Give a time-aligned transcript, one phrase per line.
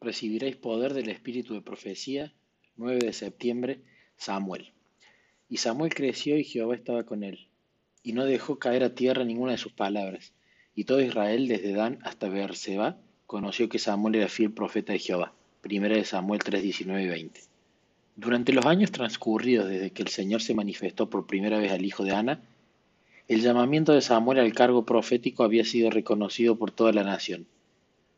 [0.00, 2.32] recibiréis poder del Espíritu de profecía,
[2.76, 3.80] 9 de septiembre,
[4.16, 4.72] Samuel.
[5.48, 7.48] Y Samuel creció y Jehová estaba con él,
[8.02, 10.32] y no dejó caer a tierra ninguna de sus palabras.
[10.74, 15.32] Y todo Israel, desde Dan hasta Beerseba, conoció que Samuel era fiel profeta de Jehová.
[15.60, 17.40] Primera de Samuel 3, 19 y 20.
[18.14, 22.04] Durante los años transcurridos desde que el Señor se manifestó por primera vez al hijo
[22.04, 22.40] de Ana,
[23.26, 27.46] el llamamiento de Samuel al cargo profético había sido reconocido por toda la nación.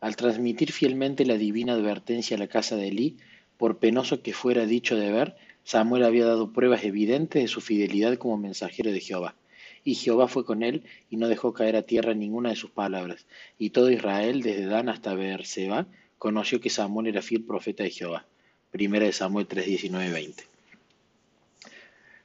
[0.00, 3.16] Al transmitir fielmente la divina advertencia a la casa de Elí,
[3.56, 8.18] por penoso que fuera dicho de ver, Samuel había dado pruebas evidentes de su fidelidad
[8.18, 9.34] como mensajero de Jehová.
[9.82, 13.26] Y Jehová fue con él y no dejó caer a tierra ninguna de sus palabras.
[13.58, 15.86] Y todo Israel, desde Dan hasta Beerseba,
[16.18, 18.26] conoció que Samuel era fiel profeta de Jehová.
[18.70, 20.44] Primera de Samuel 3, 19, 20.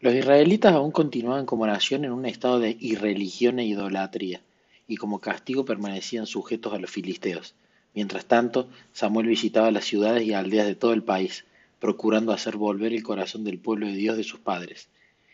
[0.01, 4.41] Los israelitas aún continuaban como nación en un estado de irreligión e idolatría,
[4.87, 7.53] y como castigo permanecían sujetos a los filisteos.
[7.93, 11.45] Mientras tanto, Samuel visitaba las ciudades y aldeas de todo el país,
[11.79, 14.87] procurando hacer volver el corazón del pueblo de Dios de sus padres.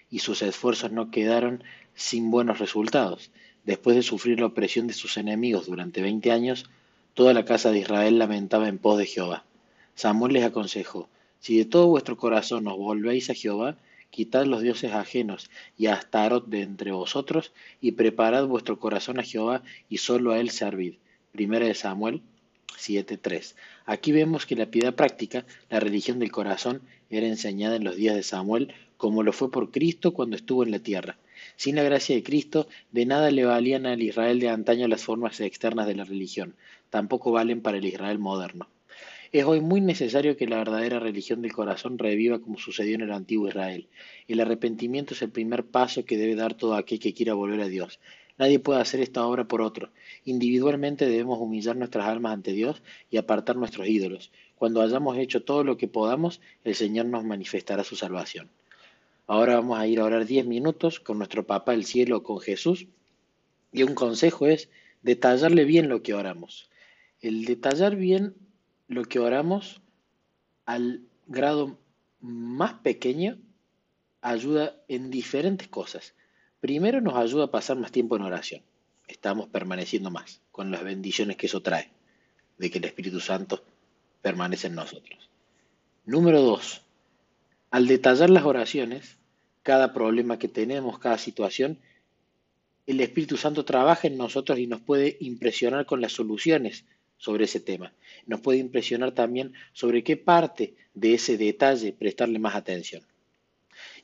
[0.09, 3.31] Y sus esfuerzos no quedaron sin buenos resultados.
[3.63, 6.65] Después de sufrir la opresión de sus enemigos durante veinte años,
[7.13, 9.43] toda la casa de Israel lamentaba en pos de Jehová.
[9.93, 13.77] Samuel les aconsejó, si de todo vuestro corazón os volvéis a Jehová,
[14.09, 19.23] quitad los dioses ajenos y a Astarot de entre vosotros, y preparad vuestro corazón a
[19.23, 20.95] Jehová, y solo a él servid.
[21.31, 22.21] Primera de Samuel
[22.75, 23.55] 7.3.
[23.85, 28.15] Aquí vemos que la piedad práctica, la religión del corazón, era enseñada en los días
[28.15, 31.17] de Samuel como lo fue por Cristo cuando estuvo en la tierra.
[31.55, 35.39] Sin la gracia de Cristo, de nada le valían al Israel de antaño las formas
[35.39, 36.55] externas de la religión,
[36.89, 38.67] tampoco valen para el Israel moderno.
[39.31, 43.11] Es hoy muy necesario que la verdadera religión del corazón reviva como sucedió en el
[43.11, 43.87] antiguo Israel.
[44.27, 47.67] El arrepentimiento es el primer paso que debe dar todo aquel que quiera volver a
[47.67, 47.99] Dios.
[48.37, 49.89] Nadie puede hacer esta obra por otro.
[50.25, 54.31] Individualmente debemos humillar nuestras almas ante Dios y apartar nuestros ídolos.
[54.55, 58.49] Cuando hayamos hecho todo lo que podamos, el Señor nos manifestará su salvación.
[59.25, 62.87] Ahora vamos a ir a orar diez minutos con nuestro Papá del Cielo, con Jesús.
[63.73, 64.69] Y un consejo es
[65.01, 66.69] detallarle bien lo que oramos.
[67.21, 68.35] El detallar bien
[68.87, 69.81] lo que oramos
[70.65, 71.77] al grado
[72.21, 73.37] más pequeño
[74.21, 76.13] ayuda en diferentes cosas.
[76.59, 78.61] Primero nos ayuda a pasar más tiempo en oración.
[79.07, 81.91] Estamos permaneciendo más con las bendiciones que eso trae,
[82.57, 83.63] de que el Espíritu Santo
[84.21, 85.29] permanece en nosotros.
[86.05, 86.81] Número dos,
[87.69, 89.17] al detallar las oraciones,
[89.61, 91.79] cada problema que tenemos, cada situación,
[92.87, 96.85] el Espíritu Santo trabaja en nosotros y nos puede impresionar con las soluciones
[97.17, 97.93] sobre ese tema.
[98.25, 103.03] Nos puede impresionar también sobre qué parte de ese detalle prestarle más atención.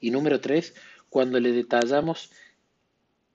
[0.02, 0.76] Y número tres,
[1.14, 2.32] cuando le detallamos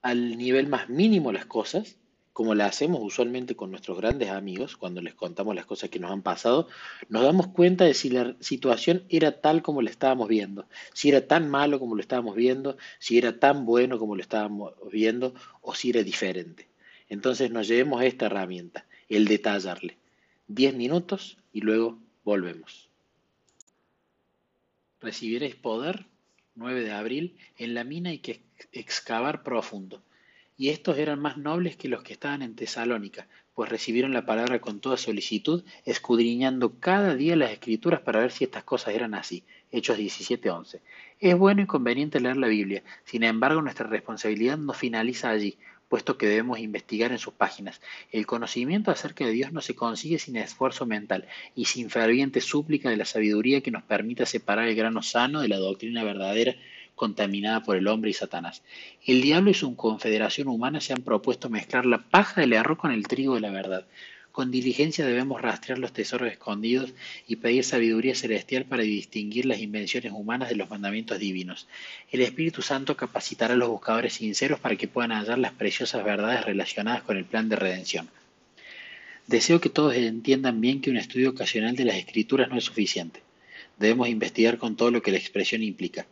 [0.03, 1.97] al nivel más mínimo las cosas,
[2.33, 6.11] como la hacemos usualmente con nuestros grandes amigos, cuando les contamos las cosas que nos
[6.11, 6.67] han pasado,
[7.09, 11.29] nos damos cuenta de si la situación era tal como la estábamos viendo, si era
[11.29, 15.73] tan malo como lo estábamos viendo, si era tan bueno como lo estábamos viendo o
[15.77, 16.67] si era diferente.
[17.09, 19.99] Entonces nos llevemos esta herramienta, el detallarle.
[20.49, 22.91] Diez minutos y luego volvemos.
[25.01, 26.07] Recibiréis poder
[26.59, 28.43] 9 de abril, en la mina hay que
[28.73, 30.03] excavar profundo.
[30.57, 34.61] Y estos eran más nobles que los que estaban en Tesalónica, pues recibieron la palabra
[34.61, 39.45] con toda solicitud, escudriñando cada día las escrituras para ver si estas cosas eran así.
[39.71, 40.81] Hechos 17:11.
[41.21, 45.59] Es bueno y conveniente leer la Biblia, sin embargo nuestra responsabilidad no finaliza allí,
[45.89, 47.81] puesto que debemos investigar en sus páginas.
[48.13, 52.91] El conocimiento acerca de Dios no se consigue sin esfuerzo mental y sin ferviente súplica
[52.91, 56.55] de la sabiduría que nos permita separar el grano sano de la doctrina verdadera
[56.95, 58.63] contaminada por el hombre y Satanás.
[59.07, 62.91] El diablo y su confederación humana se han propuesto mezclar la paja del error con
[62.91, 63.87] el trigo de la verdad.
[64.39, 66.95] Con diligencia debemos rastrear los tesoros escondidos
[67.27, 71.67] y pedir sabiduría celestial para distinguir las invenciones humanas de los mandamientos divinos.
[72.13, 76.45] El Espíritu Santo capacitará a los buscadores sinceros para que puedan hallar las preciosas verdades
[76.45, 78.09] relacionadas con el plan de redención.
[79.27, 83.21] Deseo que todos entiendan bien que un estudio ocasional de las escrituras no es suficiente.
[83.77, 86.07] Debemos investigar con todo lo que la expresión implica.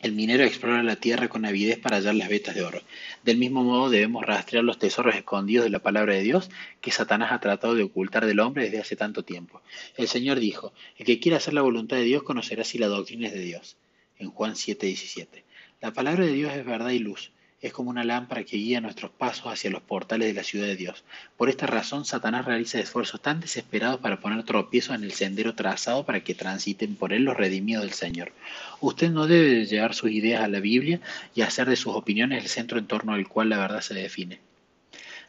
[0.00, 2.80] El minero explora la tierra con avidez para hallar las vetas de oro.
[3.22, 6.48] Del mismo modo debemos rastrear los tesoros escondidos de la palabra de Dios
[6.80, 9.60] que Satanás ha tratado de ocultar del hombre desde hace tanto tiempo.
[9.98, 13.26] El Señor dijo, el que quiera hacer la voluntad de Dios conocerá si la doctrina
[13.26, 13.76] es de Dios.
[14.18, 15.44] En Juan 7:17.
[15.82, 17.30] La palabra de Dios es verdad y luz
[17.60, 20.76] es como una lámpara que guía nuestros pasos hacia los portales de la ciudad de
[20.76, 21.04] Dios.
[21.36, 26.04] Por esta razón, Satanás realiza esfuerzos tan desesperados para poner tropiezos en el sendero trazado
[26.04, 28.32] para que transiten por él los redimidos del Señor.
[28.80, 31.00] Usted no debe llevar sus ideas a la Biblia
[31.34, 34.49] y hacer de sus opiniones el centro en torno al cual la verdad se define.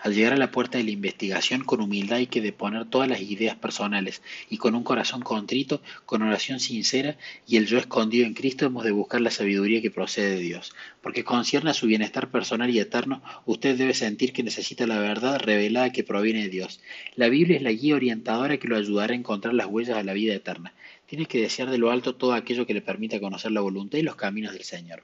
[0.03, 3.21] Al llegar a la puerta de la investigación, con humildad hay que deponer todas las
[3.21, 7.17] ideas personales y con un corazón contrito, con oración sincera
[7.47, 10.73] y el yo escondido en Cristo hemos de buscar la sabiduría que procede de Dios.
[11.03, 15.39] Porque concierne a su bienestar personal y eterno, usted debe sentir que necesita la verdad
[15.39, 16.81] revelada que proviene de Dios.
[17.15, 20.13] La Biblia es la guía orientadora que lo ayudará a encontrar las huellas a la
[20.13, 20.73] vida eterna.
[21.05, 24.01] Tiene que desear de lo alto todo aquello que le permita conocer la voluntad y
[24.01, 25.03] los caminos del Señor.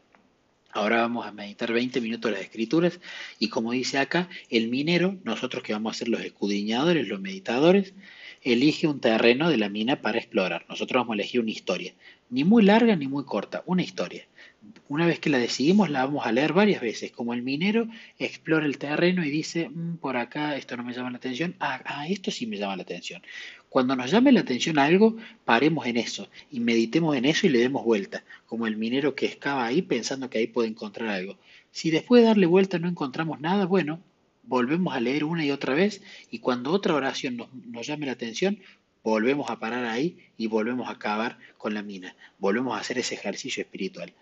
[0.77, 2.99] Ahora vamos a meditar 20 minutos las escrituras
[3.39, 7.95] y como dice acá, el minero, nosotros que vamos a ser los escudriñadores, los meditadores,
[8.43, 10.67] elige un terreno de la mina para explorar.
[10.69, 11.95] Nosotros vamos a elegir una historia,
[12.29, 14.27] ni muy larga ni muy corta, una historia.
[14.87, 17.87] Una vez que la decidimos, la vamos a leer varias veces, como el minero
[18.19, 21.81] explora el terreno y dice, mm, por acá esto no me llama la atención, ah,
[21.85, 23.23] ah, esto sí me llama la atención.
[23.69, 27.59] Cuando nos llame la atención algo, paremos en eso y meditemos en eso y le
[27.59, 31.37] demos vuelta, como el minero que excava ahí pensando que ahí puede encontrar algo.
[31.71, 33.99] Si después de darle vuelta no encontramos nada, bueno,
[34.43, 38.13] volvemos a leer una y otra vez y cuando otra oración nos, nos llame la
[38.13, 38.59] atención,
[39.03, 43.15] volvemos a parar ahí y volvemos a acabar con la mina, volvemos a hacer ese
[43.15, 44.13] ejercicio espiritual.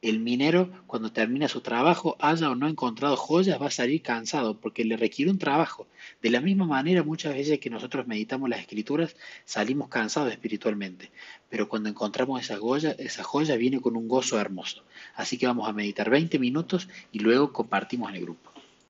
[0.00, 4.56] El minero, cuando termina su trabajo, haya o no encontrado joyas, va a salir cansado
[4.60, 5.88] porque le requiere un trabajo.
[6.22, 11.10] De la misma manera, muchas veces que nosotros meditamos las escrituras, salimos cansados espiritualmente.
[11.48, 14.84] Pero cuando encontramos esa joya, esa joya viene con un gozo hermoso.
[15.16, 18.57] Así que vamos a meditar 20 minutos y luego compartimos en el grupo.